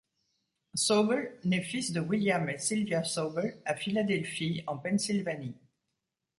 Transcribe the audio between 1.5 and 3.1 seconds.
fils de William et Sylvia